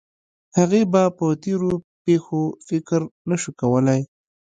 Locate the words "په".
1.17-1.25